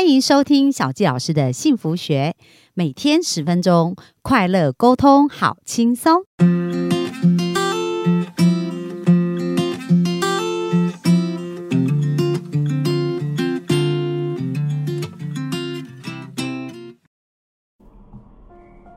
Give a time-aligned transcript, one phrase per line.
[0.00, 2.34] 欢迎收听小纪老师的幸福学，
[2.72, 6.22] 每天十分钟，快乐沟通，好轻松。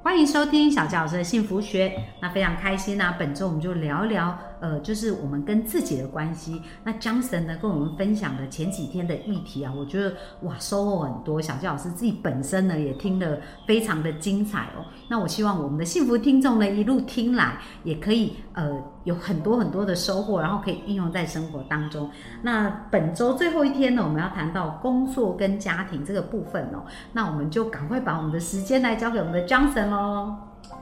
[0.02, 6.62] 欢迎收听小纪老师的幸福学，那非常开心呐、本周我们就聊一聊，呃，就是我们跟自己的关系。
[6.86, 11.42] 那 Johnson 呢跟我们分享的前几天的议题啊，我觉得哇收获很多。
[11.42, 14.86] 小纪老师自己本身呢也听得非常的精彩哦。
[15.10, 18.74] 那我希望我们的幸福听众呢一路听来，也可以呃
[19.04, 22.10] 有很多很多的收获，然后可以应用在生活当中。
[22.42, 26.86] 那本周最后一天呢，我们要谈到工作跟家庭这个部分哦。
[27.12, 30.34] 那我们就赶快把我们的时间来交给我们的 Johnson 喽。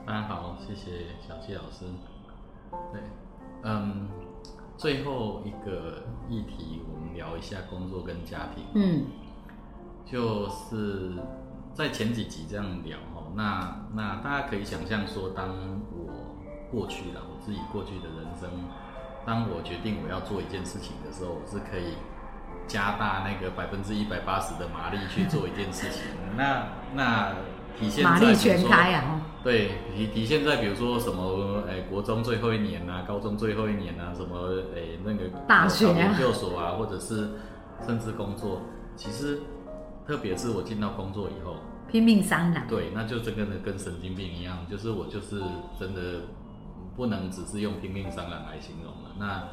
[0.05, 1.86] 大家好，谢谢小七老师。
[2.94, 3.02] 对，
[3.63, 4.07] 嗯，
[4.77, 8.65] 最后一个议题，我们聊一下工作跟家庭。
[8.75, 9.05] 嗯
[10.03, 11.13] 就是
[11.73, 15.47] 在前几集这样聊哦，那那大家可以想象说，当
[15.89, 16.36] 我
[16.69, 18.49] 过去了我自己过去的人生，
[19.25, 21.93] 当我决定我要做一件事情的时候，我是可以
[22.67, 26.03] 加大那个百分之一百八十的马力去做一件事情。
[26.36, 27.33] 那那
[27.80, 29.22] 体现在马力全开啊！
[29.44, 34.38] 对，体体现在比如说什么，诶、国中最后一年啊，高中最后一年啊，什么，
[34.75, 37.30] 诶、那个大学研究所啊，或者是
[37.86, 38.61] 甚至工作，
[38.95, 39.39] 其实
[40.05, 41.55] 特别是我进到工作以后，
[41.92, 42.67] 拼命三郎。
[42.67, 45.42] 对，那就真的跟神经病一样，就是我就是
[45.80, 46.22] 真的
[46.95, 49.16] 不能只是用拼命三郎来形容了。
[49.17, 49.44] 那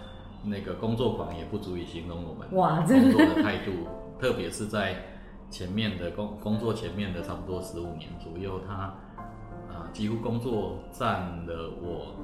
[0.45, 3.73] 那个工作狂也不足以形容我们哇工作的态度，
[4.21, 5.03] 特别是在
[5.51, 12.15] 前面的工工作前面的差不多十五年左右，他啊、几乎工作占了我，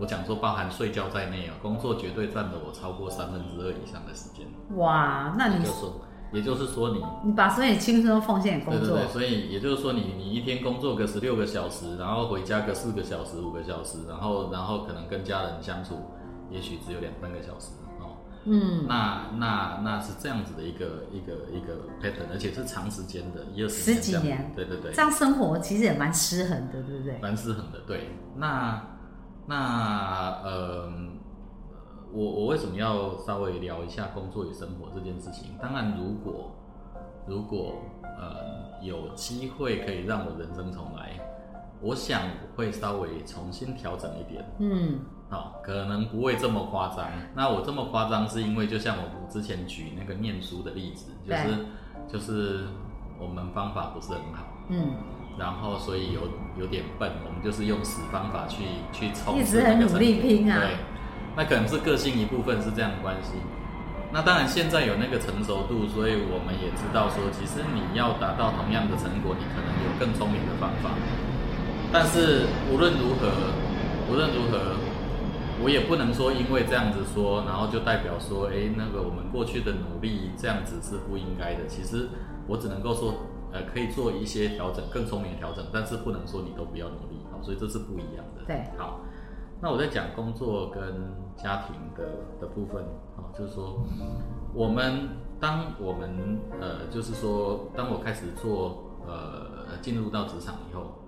[0.00, 4.46] 我讲说包含睡觉在内啊，工作绝对占了我超过三分之二以上的时间。
[4.76, 6.00] 哇，那你就是说，
[6.32, 15.96] 也就是说你你把所有青春都奉献给工作，对对对，所以也就是说你，你一天工作个十六个小时，然后回家个四个小时、五个小时，然后然后可能跟家人相处，
[16.50, 17.85] 也许只有两三个小时哦。
[18.48, 27.18] 嗯，那那那是这样子的一个一个一个 pattern，而且是长时间的，一二十十几年对对对这，样生活其实也蛮失衡的，对不对？
[27.20, 27.80] 蛮失衡的。
[27.86, 28.80] 对，那
[29.46, 30.92] 那呃，
[32.12, 35.56] 我我为什么要稍微聊一下工作与生活这件事情？
[35.60, 36.54] 当然，如果
[37.26, 41.18] 如果呃有机会可以让我人生重来，
[41.80, 44.44] 我想我会稍微重新调整一点。
[44.60, 47.06] 嗯好、可能不会这么夸张。
[47.34, 51.66] 那我这么夸张，是因为就像我之前举那个念书的例子，就是
[52.12, 52.64] 就是
[53.18, 54.94] 我们方法不是很好，嗯，
[55.38, 56.20] 然后所以有
[56.60, 60.76] 有点笨，我们就是用死方法去去冲一直很努力拼啊对，
[61.36, 63.32] 那可能是个性一部分是这样的关系。
[64.12, 70.94] 那当然，现在有那个成熟度，所以我们也知道说，其实你要达到同样的成果，你可能有更聪明的方法。
[71.92, 73.26] 但是无论如何，
[74.08, 74.78] 无论如何，
[75.62, 81.66] 我也不能说因为这样子说，然后就代表说，哎，那个我们过去的努力这样子是不应该的。
[81.66, 82.08] 其实
[82.46, 83.14] 我只能够说，
[83.52, 88.44] 呃，可以做一些调整，更聪明的调整，但是不能说你都不要努力，好，所以这是不一样的。
[88.46, 89.00] 对，好，
[89.60, 90.82] 那我在讲工作跟
[91.36, 92.04] 家庭的
[92.40, 92.84] 的部分，
[93.16, 93.82] 好，就是说，
[94.52, 95.08] 我们
[95.40, 101.02] 当我们呃，就是说，当我开始做呃进入到职场以后，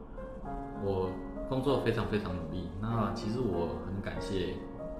[0.82, 1.10] 我
[1.48, 2.68] 工作非常非常努力。
[2.80, 4.54] 那其实我很感谢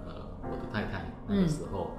[0.07, 1.91] 呃我的太太那个时候，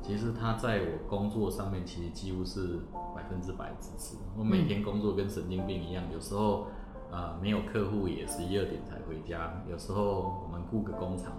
[0.00, 2.80] 其实她在我工作上面其实几乎是
[3.14, 4.16] 百分之百支持。
[4.38, 6.66] 我每天工作跟神经病一样，有时候
[7.10, 11.32] 呃没有客户也十一二点才回家，有时候我们雇个工厂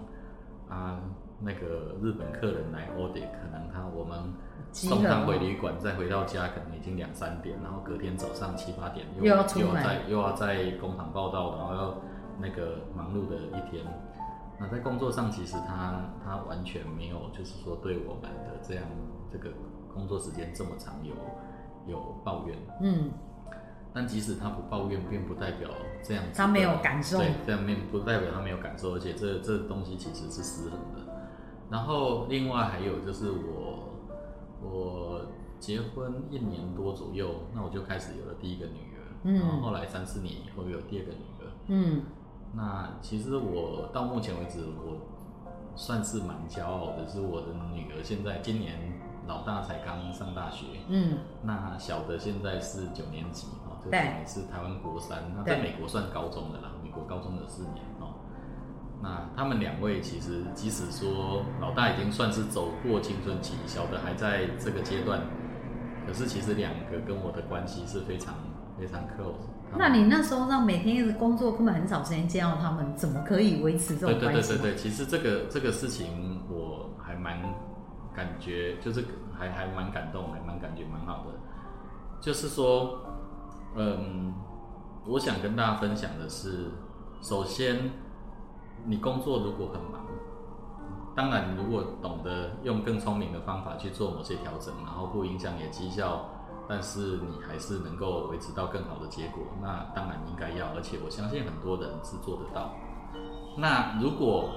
[0.68, 1.00] 啊。
[1.44, 4.16] 那个日本客人来 audit，可能他我们
[4.70, 11.96] 送他回旅馆，再回到家可能已经两三点，然后隔天早上七八点又又要出又要在又要在工厂报道，然后要
[12.40, 13.84] 那个忙碌的一天。
[14.60, 18.84] 那在工作上，其实他他完全没有，就是说对我们的这样
[19.28, 19.50] 这个
[19.92, 21.14] 工作时间这么长有
[21.86, 22.56] 有抱怨。
[22.80, 23.10] 嗯，
[23.92, 25.68] 但即使他不抱怨，并不代表
[26.00, 31.12] 这样子他没有感受对，这样面不代表他没有感受，而且这这东西其实是失衡的。
[31.68, 33.98] 然后另外还有就是我
[34.62, 35.26] 我
[35.58, 41.50] 结婚一年多左右，那我就开始有了第一个女儿，嗯然后后来三四年以后又有第二个女儿。
[41.66, 42.02] 嗯
[42.54, 44.98] 那其实我到目前为止，我
[45.74, 48.76] 算是蛮骄傲的，是我的女儿现在今年
[49.26, 58.20] 老大才刚上大学，嗯那小的现在是九年级哦，这对可能是台湾国三，那在美国算高中的啦，美国高中的四年哦。
[59.00, 65.22] 那他们两位其实，即使说老大已经算是走过青春期，小的还在这个阶段，
[66.06, 68.34] 可是其实两个跟我的关系是非常
[68.82, 69.46] 非常 close。
[69.76, 74.48] 那你那时候让每天一直工作，根本很少时间见到他们，怎么可以维持这种对关系？
[74.48, 77.40] 对对对对，其实这个这个事情我还蛮
[78.12, 81.30] 感觉，就是还还蛮感动，还蛮感觉蛮好的。
[82.20, 82.98] 就是说，
[83.76, 84.34] 嗯，
[85.06, 86.72] 我想跟大家分享的是，
[87.22, 87.92] 首先，
[88.84, 90.04] 你工作如果很忙，
[91.16, 96.28] 当然你如果懂得用更聪明的方法去做某些调整，然后不影响你的绩效。
[96.68, 102.74] 但是你还是能够维持到更好的结果，那当然应该要，而且我相信很多人是做得到。
[103.58, 104.50] 那如果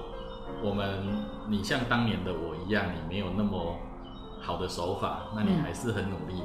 [0.62, 3.76] 我们你像当年的我一样，你没有那么
[4.40, 6.42] 好的手法，那你还是很努力。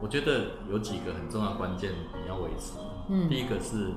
[0.00, 1.92] 我觉得有几个很重要关键
[2.22, 2.78] 你要维持。
[3.08, 3.92] 嗯，第一个是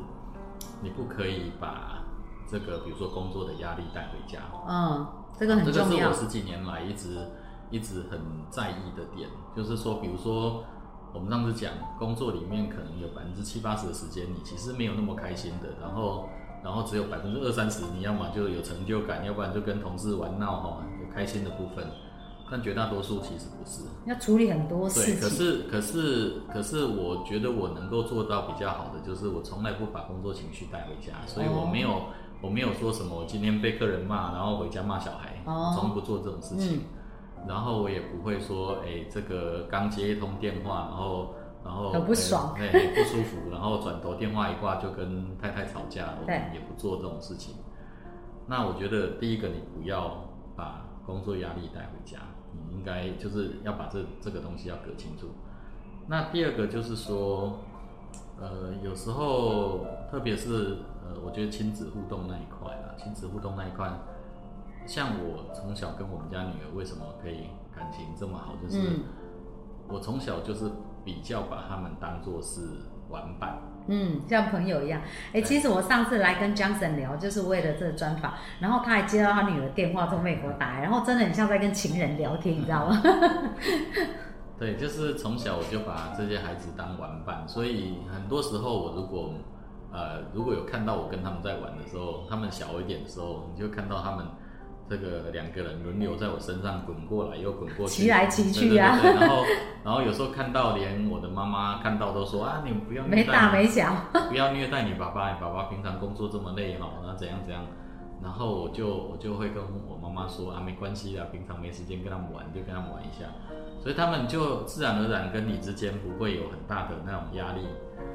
[0.81, 2.03] 你不可以把
[2.47, 4.39] 这个比如说工作的压力带回家。
[4.67, 5.05] 嗯，
[5.37, 5.83] 这个很重要。
[5.89, 7.27] 这个是我十几年来一直
[7.69, 10.63] 一直很在意的点，就是说，比如说。
[11.13, 15.69] 我们上次讲，工作里面可能有百分之七八十的时间，你其实没有那么开心的。
[15.79, 16.27] 然后，
[16.63, 21.85] 然后只有百分之二三十，你要么就有成就感，要不然就跟同事玩闹哈，有开心的部分。
[22.51, 23.83] 但绝大多数其实不是。
[24.05, 25.15] 要处理很多事情。
[25.15, 32.03] 对，可是，可是，可是，我觉得我能够做到比较好的，就是我从来不把工作情绪带回家，所以我没有，
[32.41, 35.41] 我没有说什么我今天被客人骂，然后回家骂小孩，
[35.75, 36.81] 从不做这种事情。
[37.47, 47.55] 然后我也不会说，哎，这个刚接一通电话，然后，然后很不爽，哎， 不舒服，然后转头电话一挂就跟太太吵架，我们也不做这种事情。
[48.47, 50.25] 那我觉得第一个，你不要
[50.55, 52.19] 把工作压力带回家，
[52.51, 55.27] 你应该就是要把这这个东西要隔清楚。
[56.07, 57.59] 那第二个就是说，
[58.39, 63.89] 呃，有时候特别是呃，我觉得亲子互动那一块啊，亲子互动那一块。
[64.85, 68.99] 像我从小跟我们家女儿为什么可以感情这么好，就是
[69.87, 70.69] 我从小就是
[71.03, 72.61] 比较把他们当做是
[73.09, 73.57] 玩伴，
[73.87, 75.01] 嗯，像朋友一样。
[75.33, 83.01] 哎，其实我上次来跟 Johnson 聊，就是为了这个专访，然后他还接到他女儿电话从美国打来，然后真的很像在跟情人聊天，你知道吗？
[84.57, 89.33] 对，就是从小我就把这些孩子当玩伴，所以很多时候我如果
[89.91, 94.25] 呃如果有看到我跟他们在玩的时候，他们小一点的时候，你就看到他们。
[94.89, 98.97] 这个两个人轮流在我身上滚过来又滚过去，骑来骑去呀。
[99.01, 99.43] 然后，
[99.83, 103.95] 然后有时候看到连我的妈妈看到都说啊，你不要没大没小，
[104.29, 107.63] 不要虐待你爸爸，你爸爸平常工作这么累哈，那怎样怎样。
[108.21, 113.25] 然后我就我就会跟我妈妈说啊，没关系的，平常没时间跟他们玩，就跟他们玩一下。
[113.81, 117.61] 所以他们就自然而然跟你之间不会有很大的那种压力，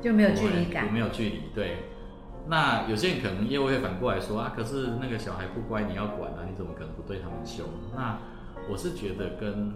[0.01, 1.77] 就没有距离感，没有距离，对。
[2.51, 7.67] 那有些人可能业务会反过来说啊，可是那个小孩不乖，你要管啊，你怎么可能不对他们凶？
[7.95, 8.17] 那
[8.71, 9.75] 我是觉得跟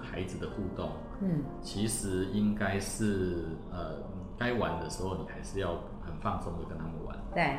[0.00, 4.02] 孩子的互动，嗯，其实应该是呃，
[4.38, 5.72] 该玩的时候你还是要
[6.02, 7.14] 很放松的跟他们玩。
[7.34, 7.58] 对。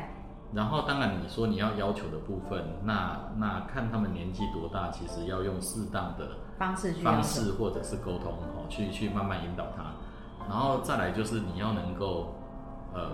[0.52, 9.94] 然后当然你说你要要求的部分，那那看他们年纪多大，其实要用适当的方式方式或者是沟通哦，去去慢慢引导他。
[10.48, 12.34] 然后再来就是你要能够
[12.92, 13.12] 呃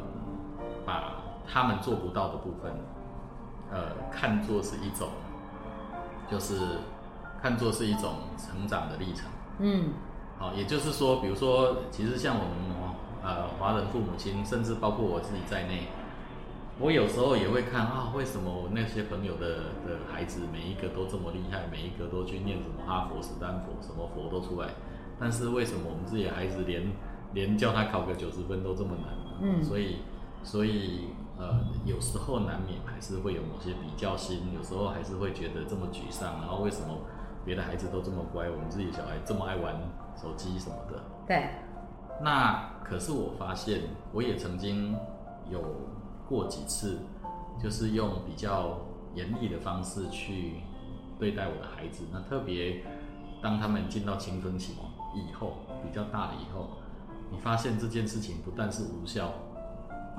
[0.87, 1.20] 把。
[1.47, 2.73] 他们做不到的部分，
[3.71, 5.09] 呃，看作是一种，
[6.31, 6.56] 就是
[7.41, 9.27] 看作是一种成长的历程。
[9.59, 9.91] 嗯，
[10.39, 12.53] 好，也就是说，比如说，其实像我们
[13.23, 15.88] 呃华人父母亲，甚至包括我自己在内，
[16.78, 24.69] 我有时候也会看啊，为什么我那些朋友的的孩子每一个都这么厉害，每一个都去念什么哈佛、斯坦福，什么佛都出来，
[25.19, 26.90] 但是为什么我们自己的孩子连
[27.35, 29.14] 连叫他考个九十分都这么难？
[29.40, 29.99] 嗯，所以
[30.43, 31.09] 所以。
[31.42, 36.34] 呃，有时候难免还是会有某些比较心，有时候还是会觉得这么沮丧。
[36.34, 36.99] 然后为什么
[37.44, 39.75] 别的孩子都这么乖，我们自己小孩这么爱玩
[40.14, 41.02] 手机什么的？
[41.26, 41.49] 对。
[42.20, 43.80] 那可是我发现，
[44.12, 44.94] 我也曾经
[45.50, 45.61] 有
[46.28, 47.00] 过几次，
[47.61, 48.78] 就是用比较
[49.16, 50.61] 严厉的方式去
[51.18, 52.04] 对待我的孩子。
[52.12, 52.84] 那特别
[53.42, 54.76] 当他们进到青春期
[55.16, 56.68] 以后，比较大了以后，
[57.32, 59.32] 你发现这件事情不但是无效。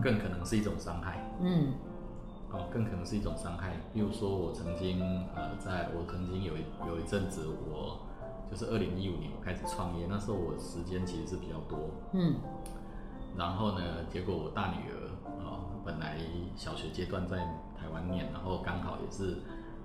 [0.02, 1.74] 更可能是一种伤害，嗯，
[2.52, 3.78] 哦，更可能是一种伤害。
[3.94, 5.00] 比如说，我曾经，
[5.36, 8.00] 呃，在我曾经有一有一阵子，我
[8.50, 12.36] 就是二零一五年我开始创业，那时候我时间其实是比较多，嗯，
[13.38, 15.10] 然后呢，结果我大女儿，
[15.46, 16.18] 啊，本来
[16.56, 17.38] 小学阶段在
[17.78, 19.38] 台湾念，然后刚好也是，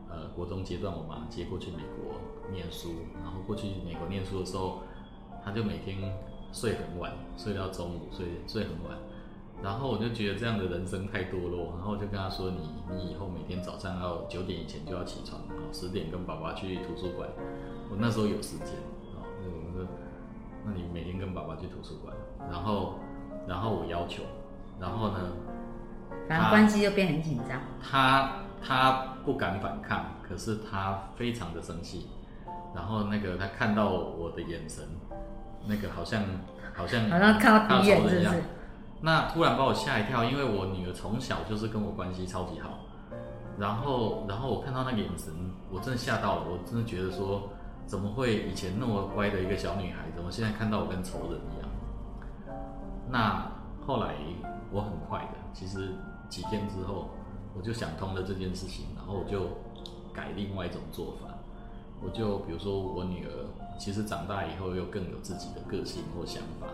[0.09, 2.91] 呃，国中阶段我把她接过去美国念书，
[3.23, 4.81] 然后过去美国念书的时候，
[5.45, 5.97] 她就每天
[6.53, 8.99] 睡很晚，睡到中午，睡睡很晚。
[9.63, 17.29] 然后我就觉得这样的人生太堕落，然后我就跟他说：“你你以后每天早上要九点以前就要起床，哦，十点跟爸爸去图书馆。
[17.91, 18.69] 我那时候有时间，
[19.17, 19.89] 哦，那我说，
[20.65, 22.15] 那你每天跟爸爸去图书馆，
[22.51, 23.01] 然后
[23.49, 24.23] 然后我要求，
[24.81, 25.19] 然后呢，
[26.29, 27.61] 反正关系就变很紧张。
[27.83, 32.07] 他他不敢反抗，可是他非常的生气，
[32.75, 34.85] 然后那个他看到我的眼神，
[35.67, 36.23] 那个好像
[36.75, 38.55] 好像好像看到敌人仇人一样是不是？
[39.01, 42.81] 那突然把我吓一跳，因为我女儿从小就是跟我关系超级好，
[43.59, 45.33] 然后然后我看到那个眼神，
[45.71, 47.51] 我真的吓到了，我真的觉得说，
[47.87, 51.69] 怎么会以前那么乖的一个小女孩，怎么现在看到我跟仇人一样？
[53.11, 53.51] 那
[53.87, 54.15] 后来
[54.73, 55.93] 我很快的，其实
[56.29, 57.11] 几天之后
[57.57, 59.49] 我就想通了这件事情，然后我就
[60.13, 61.29] 改另外一种做法，
[62.03, 63.31] 我就比如说我女儿
[63.79, 66.67] 其实长大以后又更有自己的个性或想法，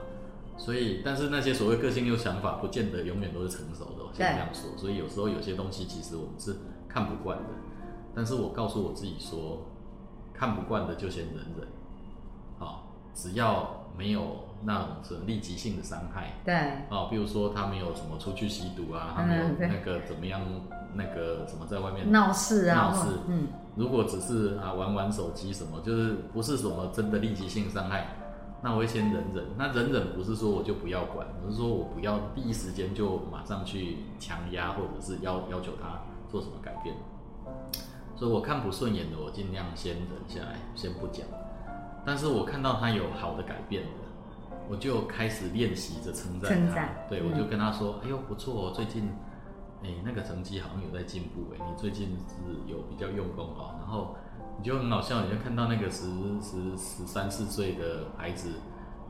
[0.57, 6.57] 所以但是那些所谓个性又想法，不见得永远都是成熟的，我先这样说，所以有时候有些东西其实我们是
[6.89, 7.51] 看不惯的，
[8.15, 9.67] 但是我告诉我自己说，
[10.33, 11.69] 看不惯的就先忍忍，
[12.59, 16.35] 好、只要没有那种什么立即性的伤害。
[16.45, 16.55] 对，
[16.89, 20.41] 哦，比如说他没有什么出去吸毒啊，他没有那个怎么样，
[20.95, 23.09] 那个什么在外面闹事啊，闹事。
[23.29, 28.24] 嗯，如果只是啊玩玩手机什么，就是不是什么真的立即性伤害，
[28.65, 29.45] 那我会先忍忍。
[29.59, 36.97] 那忍忍不是说我就不要管，而是说我不要第一时间就马上去强压，或者是要要求他做什么改变。
[38.17, 41.27] 所以我看不顺眼的，我尽量先忍下来，先不讲。
[42.07, 43.91] 但是我看到他有好的改变的，
[44.71, 46.75] 我就开始练习着称赞他。
[46.75, 49.11] 赞对，嗯我就跟他说：“哎呦，不错哦，最近，
[49.83, 52.35] 哎，那个成绩好像有在进步哎，你最近是
[52.67, 54.17] 有比较用功哦。”然后
[54.59, 56.07] 你就很好笑，你就看到那个十
[56.41, 58.51] 十十三四岁的孩子，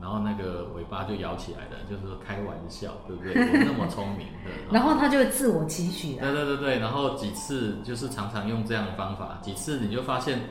[0.01, 3.33] 然后那个尾巴就摇起来了，就是说开玩笑，对不对？
[3.33, 6.31] 我那么聪明的， 然后他就会自我期许对。
[6.31, 10.41] 对对对，然后几次就是常常用这样的方法，几次你就发现，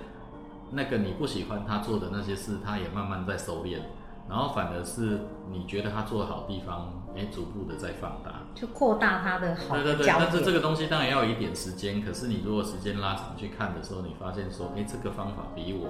[0.70, 3.78] 那个你不喜欢他做的那些事，他也慢慢在收敛，
[4.28, 8.40] 然后反而是你觉得他做的好地方，哎，逐步的在放大。
[8.54, 10.50] 就扩大他的好对对对，但是这。
[10.54, 15.88] 个东西当然要有一点时间，可是你如果时间拉长去看的时候，你发现说，哎，这个方法比我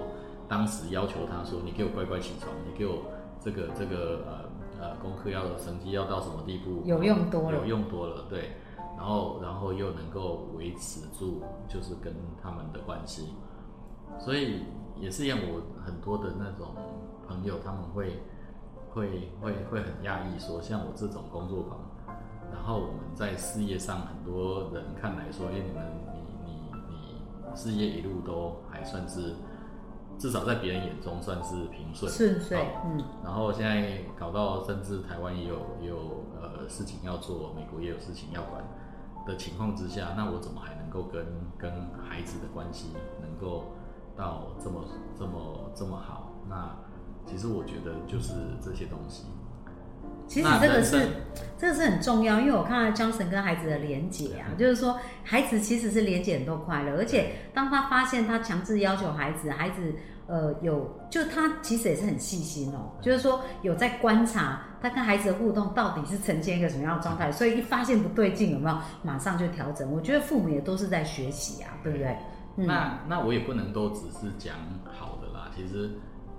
[0.49, 3.05] 当时要求他说，你给我乖乖起床，你给我
[3.39, 8.53] 这个这个呃呃功课要成绩要到什么地步，有用多了有用多了，对，
[8.97, 13.35] 然后然后又能够维持住就是跟他们的关系，
[14.19, 14.63] 所以
[14.99, 16.75] 也是让，我很多的那种
[17.27, 18.23] 朋友他们会
[18.91, 21.81] 会会会很压抑，说像我这种工作狂。
[22.53, 29.35] 然后我们在事业上，很多人看来说，哎，你们你你你事业一路都还算是，
[30.19, 38.63] 至少在别人眼中算是平顺顺遂，嗯，然后现在搞到甚至台湾也有也有呃事情要做，美国也有事情要管
[39.27, 41.27] 的情况之下，那我怎么还能够跟
[41.59, 41.73] 跟
[42.09, 42.91] 孩子的关系
[43.21, 43.65] 能够
[44.17, 44.85] 到这么
[45.19, 46.31] 这么这么好？
[46.49, 46.71] 那
[47.27, 49.25] 其实我觉得就是这些东西。
[50.27, 51.07] 其实那这个是
[51.59, 59.95] 这个是很重要，因为我看到 Johnson 跟孩子的连结啊，就是说孩子其实是连接很多快乐，而且当他发现他强制要求孩子，孩子
[60.27, 69.93] 呃有，就他其实也是很细心哦，就是说有在观察他跟孩子的互动到底是呈现一个什么样的状态，所以一发现不对劲有没有，马上就调整。
[69.93, 72.17] 我觉得父母也都是在学习啊，对不对？
[72.57, 74.55] 嗯，那那我也不能都只是讲
[74.87, 75.51] 好的啦。
[75.55, 75.91] 其实，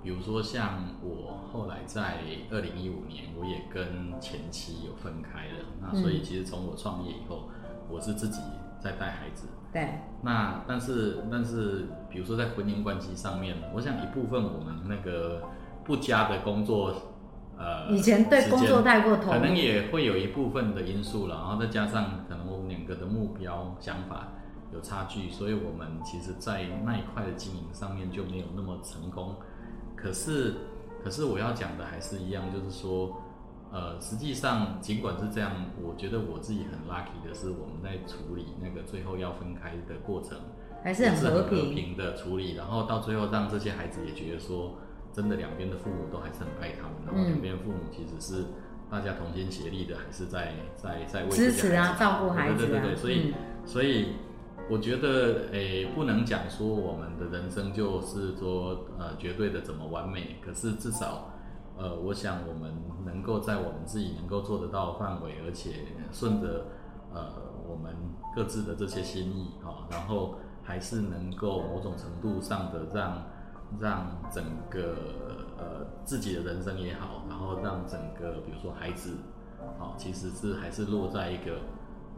[0.05, 2.19] 比如说像我后来在
[2.51, 5.65] 二零一五年，我也跟前妻有分开了。
[5.81, 7.49] 那所以其实从我创业以后，
[7.89, 8.39] 我是自己
[8.79, 9.47] 在带孩子。
[9.73, 15.41] 对，那但是但是，比如说在婚姻关系上面，我想一部分我们那个
[15.83, 16.93] 不佳的工作，
[17.57, 24.27] 呃，以前对工作太过投入，可能也会有一部分的因素了，然后再加上可能我们两个的目标想法
[24.71, 29.35] 有差距，所以我们其实，在那一块的经营上面就没有那么成功。
[30.05, 30.53] 可是，
[31.03, 33.23] 可是我要讲的还是一样，就是说，
[33.71, 40.37] 呃，实际上尽管是这样，我觉得我自己很 lucky 的是，我们在处理那个最后要分开的过程，
[40.83, 44.75] 还是很和和平的处理，然后到最后让这些孩子也觉得说，
[45.11, 47.25] 真的两边的父母都还是很爱他们，然后嗯。
[47.25, 48.45] 两边父母其实是
[48.91, 52.57] 大家同心协力的，还是在在在为支持啊照顾孩子啊。
[52.59, 53.65] 对对对对，所以、嗯。
[53.65, 54.09] 所以
[54.69, 61.31] 我觉得诶、不能讲说我们的人生就是说呃绝对的怎么完美，可是至少。
[61.77, 65.73] 呃，我想我们能够在我们自己能够做得到的范围，而且
[66.09, 66.67] 顺着
[67.13, 67.33] 呃
[67.67, 67.93] 我们
[68.33, 73.23] 各自的这些心意啊、然后还是能够某种程度上的让
[73.77, 74.95] 让整个
[75.57, 79.17] 呃自己的人生也好，然后让整个比如说孩子，
[79.77, 81.59] 啊、其实是还是落在一个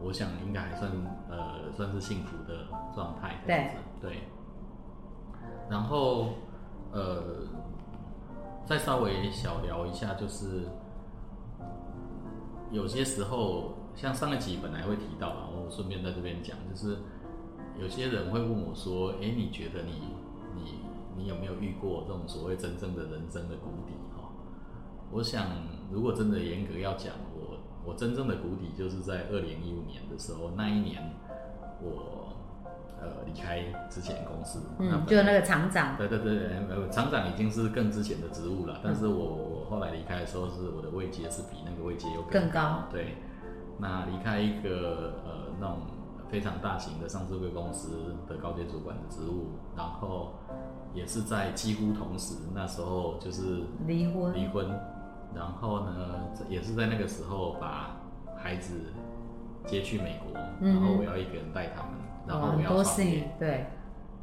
[0.01, 0.91] 我想应该还算
[1.29, 4.19] 呃算是幸福的状态这样子，对。
[5.69, 6.29] 然后
[6.91, 7.43] 呃，
[8.65, 10.63] 再稍微小聊一下，就是
[12.71, 16.97] 有些时候，像上一集本来会提到然后顺便在这边讲，就是
[17.77, 19.91] 有些人会问我说：“哎，你觉得你
[20.55, 20.79] 你
[21.17, 24.29] 你有没有遇过这种所谓真正的人生的谷底？”哈，
[25.11, 25.47] 我想，
[25.91, 27.13] 如果真的严格要讲，
[27.87, 31.01] 我我真正的谷底就是在二零一五年的时候，那一年
[31.81, 32.33] 我
[32.99, 43.15] 呃离开之前公司，嗯，就那个厂长，对对对，呃，厂长已经是更之前的职务了，但是我我后来离开的时候，是我的位阶是比那个位阶又更高，对，
[43.79, 45.77] 那离开一个呃那种
[46.29, 50.33] 非常大型的上市贵公司的高阶主管的职务，然后
[50.93, 54.69] 也是在几乎同时，那时候就是离婚，离婚。
[55.35, 57.97] 然后呢，也是在那个时候把
[58.35, 58.93] 孩子
[59.65, 61.91] 接去美国，然后我要一个人带他们，
[62.25, 63.65] 然后我要创业，对。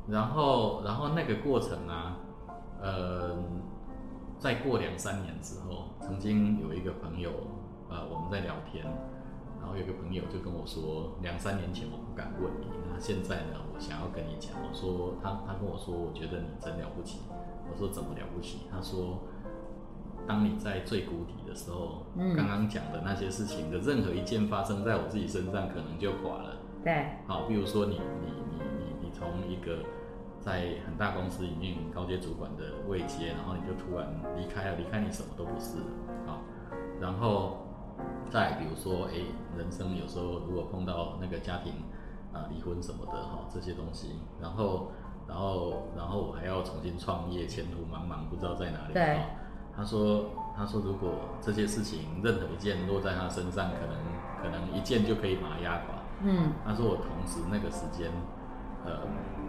[0.08, 2.16] 然后，然后那个过程啊，
[2.80, 3.37] 呃，
[4.38, 7.30] 再过两三年之后，曾经有一个朋友，
[7.88, 8.84] 呃，我们在聊天，
[9.61, 17.20] 然后有个朋友就跟我说，两三年前我不敢问你，那现在呢，我想要跟你讲，我说他他跟我说，我觉得你真了不起，
[17.70, 18.66] 我说怎么了不起？
[18.70, 19.20] 他说。
[20.26, 26.57] 当你在最谷底的时候，刚刚讲的那些事情的任何一件发生在我自己身上，可能就垮了。
[26.83, 29.85] 对，好，比如说你你你你你从一个
[30.40, 35.76] 在很大公司里面高阶主管的位阶，然后你就突然离开了，离开你什么都不是，
[36.26, 36.40] 好，
[37.00, 37.66] 然后
[38.31, 39.21] 再比如说，哎，
[39.57, 41.73] 人生有时候如果碰到那个家庭
[42.33, 44.90] 啊离婚什么的哈，这些东西，然后
[45.28, 48.95] 然后然后我还要重新创业，前途茫茫，不知道在哪里。
[48.95, 49.21] 对。
[49.76, 50.26] 他说
[50.57, 53.97] ：“他说，如果这些事情任何一件落在他身上，可能
[54.40, 55.97] 可能一件就可以把他压垮。
[56.23, 58.12] 嗯，他说我同时那个时间，
[58.85, 59.00] 呃，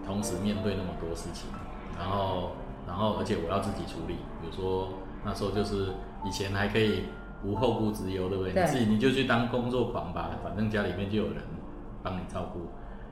[0.03, 1.49] 同时面对那么多事情，
[1.95, 2.53] 然后
[2.87, 4.15] 然后而且我要自己处理。
[4.41, 4.89] 比如说
[5.23, 5.93] 那时候就是
[6.25, 7.03] 以前还可以
[7.43, 8.53] 无后顾之忧，对不对？
[8.53, 11.43] 你自己你就去当工作狂吧，反正家里面就有人
[12.01, 12.61] 帮你照顾。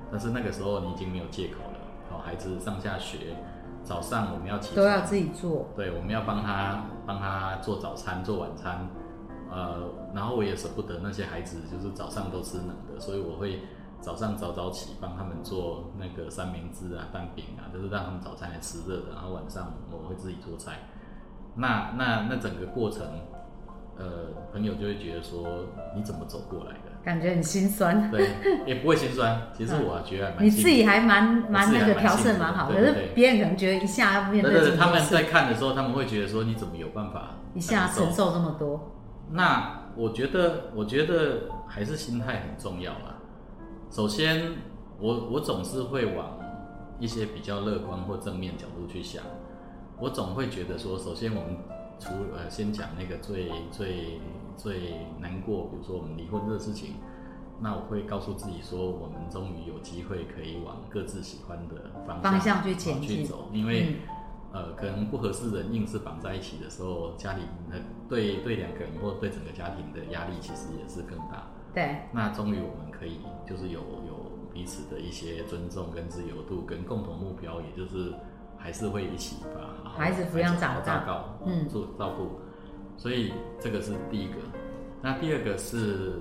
[0.09, 3.35] 但是那个时候你已经没有借口了，好，孩子上下学。”
[3.83, 8.87] 早上我们要起都要自己做，对，我们要帮他帮他做早餐做晚餐，
[9.51, 13.59] 呃，然后我也舍不得那些孩子，就是早上都吃冷的，所以我会
[13.99, 20.79] 早上早早起帮他们做那个三明治啊、蛋饼啊，就是让他们早餐来吃热的，然后晚上我会自己做菜。
[21.55, 23.05] 那那那整个过程，
[23.97, 25.65] 呃，朋友就会觉得说
[25.95, 26.92] 你怎么走过来的？
[27.03, 28.29] 感觉很心酸，对，
[28.65, 29.51] 也不会心酸。
[29.53, 38.91] 其实我觉得蛮你自己还蛮蛮那个调色蛮好，可是别人可能觉得一下要面对对对，他们在看的时候，他们会觉得说你怎么有办法一下承受这么多？
[39.31, 43.17] 那我觉得，我觉得还是心态很重要啦。
[43.91, 44.53] 首先，
[44.97, 46.39] 我我总是会往
[46.99, 49.21] 一些比较乐观或正面角度去想。
[49.99, 51.57] 我总会觉得说，首先我们
[51.99, 54.21] 除呃先讲那个最最。
[54.57, 56.95] 最难过，比如说我们离婚这个事情，
[57.59, 63.49] 那我会告诉自己说，我们终于有机会可以往各自喜欢的方向去前进走。
[63.53, 63.97] 因为
[64.51, 71.47] 呃，可能不合适人硬是绑在一起的时候，家里呃对对两个人或对整个家庭的压力其实也是更大。
[71.73, 71.97] 对。
[72.11, 78.13] 那终于我们可以就是有有彼此的一些尊重跟自由度跟共同目标，也就是
[78.55, 82.39] 还是会一起把孩子抚养长大，嗯，做照顾。
[83.03, 84.35] 所以这个是第一个，
[85.01, 86.13] 那第二个是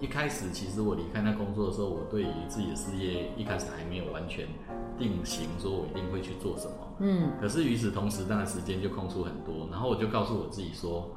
[0.00, 4.48] 一开始其实我离开那工作的时候，我对于自己的事业一开始还没有完全
[4.96, 6.74] 定型，说我一定会去做什么。
[7.00, 7.32] 嗯。
[7.38, 11.10] 可是与此同时，当然时间就空出很多，然后我就告诉我自己说，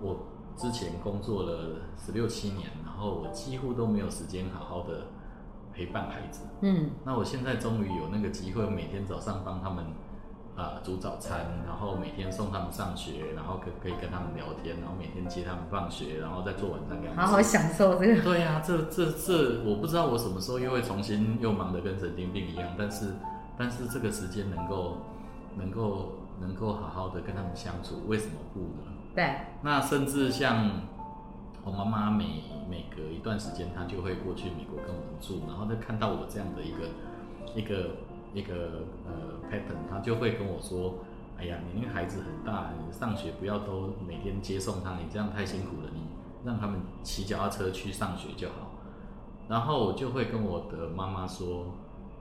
[0.00, 0.16] 我
[0.56, 5.08] 之前工作了十六七年，然后我几乎都没有时间好好的
[5.74, 6.42] 陪伴孩子。
[6.60, 6.88] 嗯。
[7.04, 9.84] 那我现在终于有那个机会，每天早上帮他们。
[10.54, 17.26] 啊，煮早餐，然后每天送他们上学，然后可可以跟他们聊天，然后每天接他们放学，然后再做晚餐给他们。
[17.26, 18.22] 好好享受这个。
[18.22, 23.14] 对呀，这这这，我不知道我什么时候又会重新又忙得跟神经病一样，但是
[23.56, 24.98] 但是这个时间能够
[25.56, 28.92] 能够能够好好的跟他们相处，为什么不呢？
[29.14, 29.34] 对。
[29.62, 30.82] 那甚至像
[31.64, 36.78] 我妈妈每每隔一段时间，她就会过去美国跟我们住，然后再看到我这样的一个
[37.56, 37.96] 一个。
[38.32, 40.94] 一个呃 pattern，他就会跟我说
[41.38, 46.00] ：“哎呀，你那个孩子很大，你上学不要都每天接送他，你这样太辛苦了，你
[46.44, 48.72] 让他们骑脚踏车去上学就好。”
[49.48, 51.66] 然后我就会跟我的妈妈说：“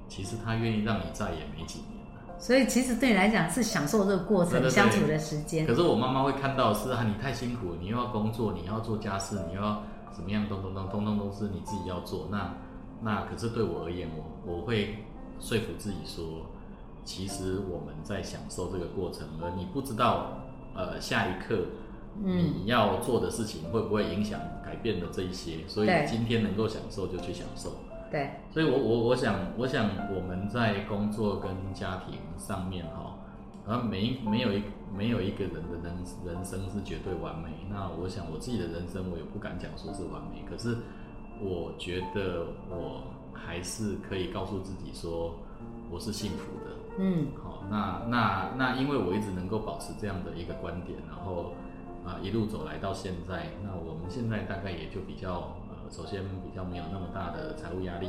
[0.10, 5.66] 其实他愿意让你在也没几年了。”所以其实对你来讲是享受这个过程相处的时间。
[5.66, 12.28] 可是我妈妈会看到是啊，你太辛苦，你又要工作，你要做家事，你要怎么样，咚咚咚，通通都是你自己要做。
[12.30, 12.54] 那
[13.02, 15.06] 那可是对我而言，我我会。
[15.42, 16.46] 说服自己说，
[17.04, 20.44] 其实我们在享受这个过程，而你不知道
[20.76, 21.66] 呃下一刻
[22.24, 27.72] 嗯，你要做的事情会不会影响改变的这一些，所以今天能够享受就去享受。
[28.12, 33.16] 对，所以我我我想我想我们在工作跟家庭上面哈，
[33.66, 34.62] 然后每一没有一
[34.94, 37.50] 没有一个人的人人生是绝对完美。
[37.70, 40.76] 那我想我自己的人生我也不敢讲说是完美，可是
[41.40, 45.36] 我觉得我还是可以告诉自己说
[45.90, 46.72] 我是幸福的。
[46.98, 51.54] 嗯好，那那那因为我一直能够保持这样的一个观点，然后
[52.06, 58.08] 啊一路走来到现在，那我们现在大概也就比较呃，首先比较没有那么大的财务压力，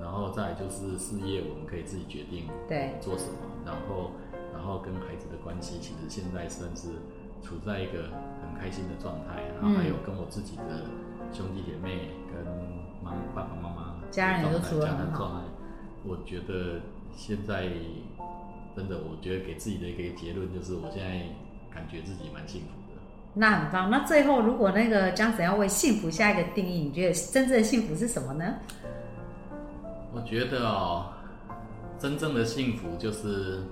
[0.00, 4.12] 然后再就是事业我们可以自己决定对做什么，然后
[4.54, 6.88] 然后跟孩子的关系其实现在算是
[7.42, 8.08] 处在一个
[8.40, 10.88] 很开心的状态，然后还有跟我自己的
[11.34, 12.42] 兄弟姐妹跟
[13.04, 13.75] 妈爸爸妈妈
[14.10, 15.42] 家人也都处得很好
[16.04, 16.80] 我觉得
[17.16, 17.68] 现在
[18.76, 21.22] 真的，我觉得给自己的一个结论就是，我现在
[21.74, 23.00] 感觉自己蛮幸福的。
[23.34, 23.90] 那很棒。
[23.90, 28.54] 那最后，如果那个江子要为幸福下一个定义，你觉得真正的幸福是什么呢？
[30.14, 31.12] 我觉得哦，
[31.98, 33.62] 真正的幸福就是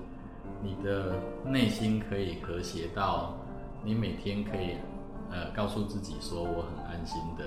[0.61, 1.13] 你的
[1.45, 3.35] 内心可以和谐到，
[3.83, 4.77] 你每天可以
[5.31, 7.45] 呃告诉自己说我很安心的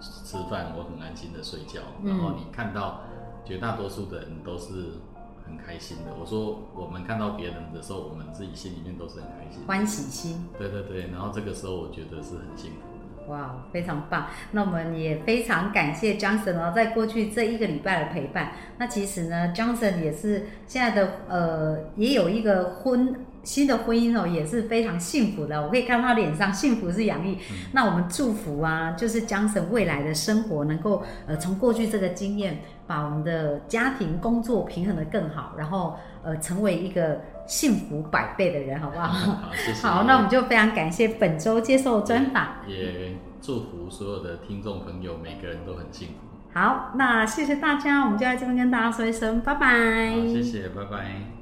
[0.00, 3.02] 吃饭，我很安心的睡觉，嗯然后你看到
[3.44, 5.00] 绝大多数的人都是
[5.46, 6.14] 很开心的。
[6.18, 9.62] 我说我们看到别人的时候，我们自己心里面都是很开心。
[9.66, 10.48] 欢喜心。
[10.58, 13.32] 对对对，然后这个时候我觉得是很幸福的。
[13.32, 14.26] 哇，非常棒！
[14.52, 18.52] 那我们也非常感谢 Johnson 哦，在过去这一个礼拜的陪伴。
[18.76, 25.62] 那其实呢，Johnson 也是现在的呃，也有一个婚新的婚姻哦，也是非常幸福的。
[25.62, 27.38] 我可以看到他脸上幸福是洋溢。
[27.72, 39.06] 那我们祝福啊，就是 Johnson 未来的生活能够呃，从过去这个经验，把我们的家庭工作平衡的更好，然后呃，成为一个幸福百倍的人，好不好？
[39.12, 39.86] 好，谢谢。
[39.86, 42.48] 好，那我们就非常感谢本周接受专访。
[42.66, 46.14] 也祝福所有的听众朋友，每个人都很幸福。
[46.58, 50.10] 好，那谢谢大家，我们就在这边跟大家说一声拜拜。
[50.10, 51.33] 好，谢谢，拜拜。